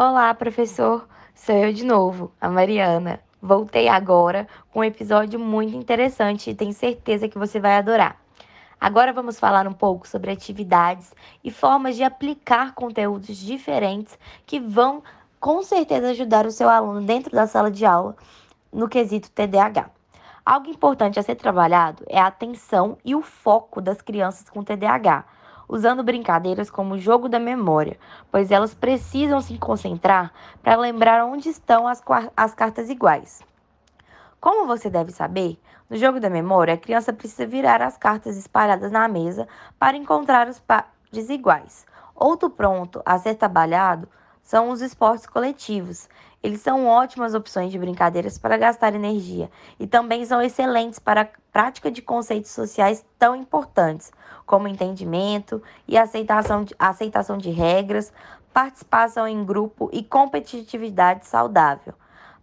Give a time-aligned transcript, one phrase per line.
[0.00, 1.08] Olá, professor.
[1.34, 3.18] Sou eu de novo, a Mariana.
[3.42, 8.16] Voltei agora com um episódio muito interessante e tenho certeza que você vai adorar.
[8.80, 14.16] Agora vamos falar um pouco sobre atividades e formas de aplicar conteúdos diferentes
[14.46, 15.02] que vão
[15.40, 18.14] com certeza ajudar o seu aluno dentro da sala de aula
[18.72, 19.90] no quesito TDAH.
[20.46, 25.24] Algo importante a ser trabalhado é a atenção e o foco das crianças com TDAH,
[25.68, 27.98] usando brincadeiras como o jogo da memória,
[28.32, 32.02] pois elas precisam se concentrar para lembrar onde estão as,
[32.36, 33.42] as cartas iguais.
[34.40, 38.92] Como você deve saber, no jogo da memória, a criança precisa virar as cartas espalhadas
[38.92, 41.86] na mesa para encontrar os pares iguais.
[42.14, 44.08] Outro pronto a ser trabalhado
[44.48, 46.08] são os esportes coletivos.
[46.42, 51.28] Eles são ótimas opções de brincadeiras para gastar energia e também são excelentes para a
[51.52, 54.10] prática de conceitos sociais tão importantes,
[54.46, 58.10] como entendimento e aceitação de, aceitação de regras,
[58.50, 61.92] participação em grupo e competitividade saudável.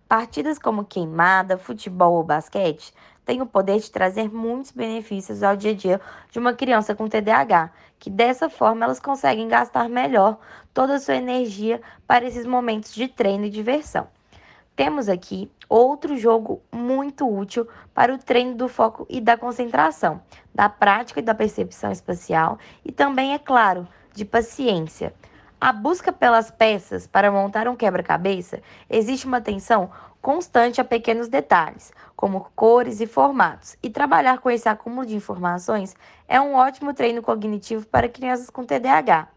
[0.08, 2.94] Partidas como queimada, futebol ou basquete
[3.26, 7.10] têm o poder de trazer muitos benefícios ao dia a dia de uma criança com
[7.10, 10.38] TDAH, que dessa forma elas conseguem gastar melhor
[10.76, 14.08] toda a sua energia para esses momentos de treino e diversão.
[14.76, 20.22] Temos aqui outro jogo muito útil para o treino do foco e da concentração,
[20.54, 25.16] da prática e da percepção espacial e também, é claro, de paciência.
[25.68, 29.90] A busca pelas peças para montar um quebra-cabeça existe uma atenção
[30.22, 35.96] constante a pequenos detalhes, como cores e formatos, e trabalhar com esse acúmulo de informações
[36.28, 39.28] é um ótimo treino cognitivo para crianças com TDAH.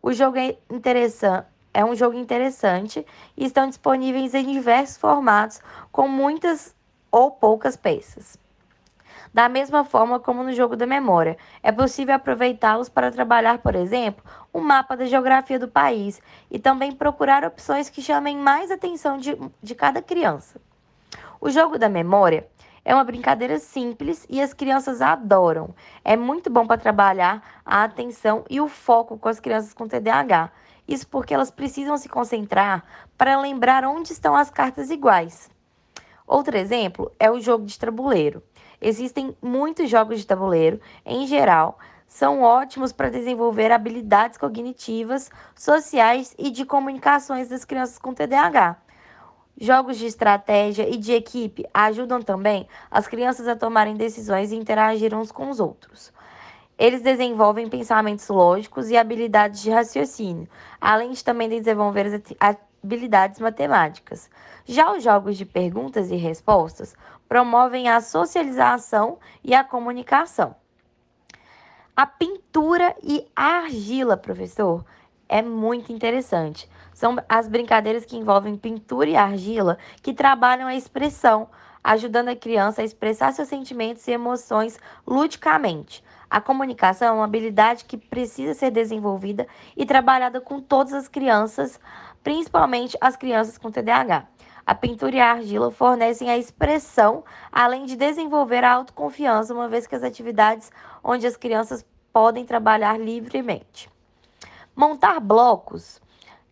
[0.00, 1.46] O jogo é interessante.
[1.74, 5.60] É um jogo interessante e estão disponíveis em diversos formatos,
[5.92, 6.74] com muitas
[7.12, 8.38] ou poucas peças.
[9.32, 14.24] Da mesma forma como no jogo da memória, é possível aproveitá-los para trabalhar, por exemplo,
[14.52, 19.38] um mapa da geografia do país e também procurar opções que chamem mais atenção de,
[19.62, 20.60] de cada criança.
[21.40, 22.48] O jogo da memória
[22.84, 25.74] é uma brincadeira simples e as crianças adoram.
[26.04, 30.50] É muito bom para trabalhar a atenção e o foco com as crianças com TDAH.
[30.88, 32.84] Isso porque elas precisam se concentrar
[33.16, 35.48] para lembrar onde estão as cartas iguais.
[36.26, 38.42] Outro exemplo é o jogo de tabuleiro.
[38.80, 41.78] Existem muitos jogos de tabuleiro, em geral,
[42.10, 48.76] são ótimos para desenvolver habilidades cognitivas, sociais e de comunicações das crianças com TDAH.
[49.60, 55.14] Jogos de estratégia e de equipe ajudam também as crianças a tomarem decisões e interagir
[55.14, 56.12] uns com os outros.
[56.78, 60.48] Eles desenvolvem pensamentos lógicos e habilidades de raciocínio,
[60.80, 62.22] além de também desenvolver
[62.82, 64.30] habilidades matemáticas.
[64.64, 66.94] Já os jogos de perguntas e respostas
[67.28, 70.54] promovem a socialização e a comunicação.
[71.96, 74.84] A pintura e a argila, professor,
[75.28, 76.68] é muito interessante.
[76.92, 81.48] São as brincadeiras que envolvem pintura e argila que trabalham a expressão,
[81.82, 86.04] ajudando a criança a expressar seus sentimentos e emoções ludicamente.
[86.30, 91.80] A comunicação é uma habilidade que precisa ser desenvolvida e trabalhada com todas as crianças,
[92.22, 94.28] principalmente as crianças com TDAH.
[94.64, 99.86] A pintura e a argila fornecem a expressão, além de desenvolver a autoconfiança, uma vez
[99.86, 100.70] que as atividades
[101.02, 103.90] onde as crianças podem trabalhar livremente.
[104.76, 106.00] Montar blocos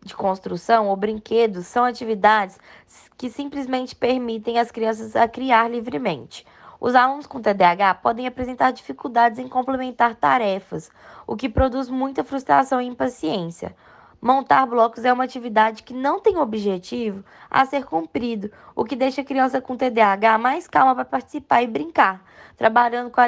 [0.03, 2.57] de construção ou brinquedos são atividades
[3.17, 6.45] que simplesmente permitem às crianças a criar livremente.
[6.79, 10.89] Os alunos com TDAH podem apresentar dificuldades em complementar tarefas,
[11.27, 13.75] o que produz muita frustração e impaciência.
[14.21, 19.21] Montar blocos é uma atividade que não tem objetivo a ser cumprido, o que deixa
[19.21, 22.23] a criança com TDAH mais calma para participar e brincar,
[22.57, 23.21] trabalhando com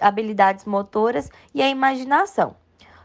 [0.00, 2.56] habilidades motoras e a imaginação.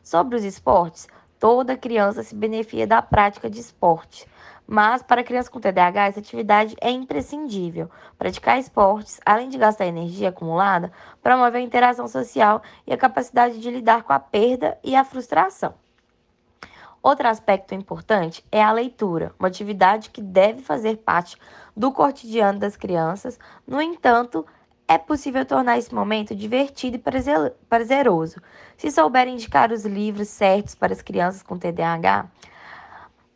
[0.04, 1.08] Sobre os esportes,
[1.42, 4.28] toda criança se beneficia da prática de esporte.
[4.68, 7.90] Mas para crianças com TDAH, essa atividade é imprescindível.
[8.16, 13.72] Praticar esportes, além de gastar energia acumulada, promove a interação social e a capacidade de
[13.72, 15.74] lidar com a perda e a frustração.
[17.02, 21.36] Outro aspecto importante é a leitura, uma atividade que deve fazer parte
[21.76, 23.40] do cotidiano das crianças.
[23.66, 24.46] No entanto,
[24.92, 28.42] é possível tornar esse momento divertido e prazeroso.
[28.76, 32.30] Se souber indicar os livros certos para as crianças com TDAH,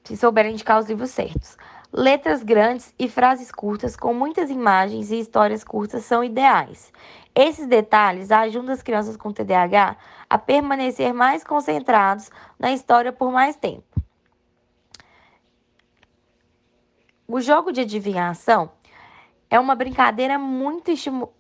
[0.04, 1.56] se souber indicar os livros certos.
[1.94, 6.92] Letras grandes e frases curtas com muitas imagens e histórias curtas são ideais.
[7.34, 9.96] Esses detalhes ajudam as crianças com TDAH
[10.30, 12.30] a permanecer mais concentrados
[12.60, 13.86] na história por mais tempo.
[17.26, 18.72] O jogo de adivinhação
[19.50, 21.32] é uma brincadeira muito estimu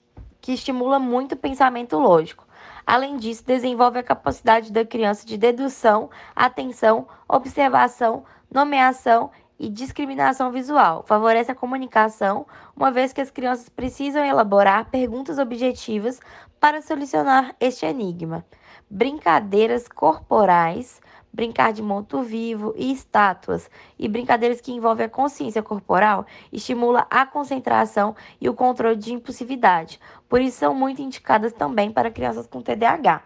[0.46, 2.46] que estimula muito o pensamento lógico.
[2.86, 11.04] Além disso, desenvolve a capacidade da criança de dedução, atenção, observação, nomeação e discriminação visual.
[11.08, 12.46] Favorece a comunicação,
[12.76, 16.20] uma vez que as crianças precisam elaborar perguntas objetivas
[16.60, 18.46] para solucionar este enigma.
[18.88, 21.02] Brincadeiras corporais,
[21.36, 27.26] brincar de monto vivo e estátuas, e brincadeiras que envolvem a consciência corporal, estimula a
[27.26, 30.00] concentração e o controle de impulsividade.
[30.30, 33.22] Por isso são muito indicadas também para crianças com TDAH.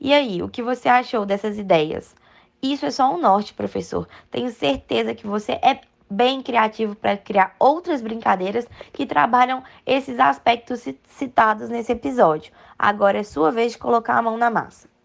[0.00, 2.14] E aí, o que você achou dessas ideias?
[2.62, 4.08] Isso é só um norte, professor.
[4.30, 10.84] Tenho certeza que você é bem criativo para criar outras brincadeiras que trabalham esses aspectos
[11.08, 12.52] citados nesse episódio.
[12.78, 14.95] Agora é sua vez de colocar a mão na massa.